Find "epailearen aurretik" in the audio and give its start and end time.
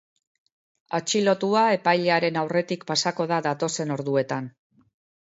1.75-2.89